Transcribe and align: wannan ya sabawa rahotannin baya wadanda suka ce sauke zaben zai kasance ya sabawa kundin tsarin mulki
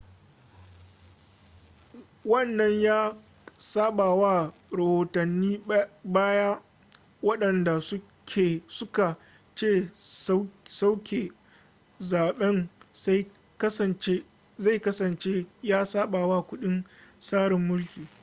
wannan 2.31 2.81
ya 2.81 3.15
sabawa 3.57 4.53
rahotannin 4.71 5.61
baya 6.03 6.61
wadanda 7.23 7.81
suka 8.69 9.17
ce 9.55 9.89
sauke 10.69 11.31
zaben 11.99 12.69
zai 12.93 13.25
kasance 14.83 15.45
ya 15.61 15.85
sabawa 15.85 16.43
kundin 16.43 16.85
tsarin 17.19 17.65
mulki 17.67 18.07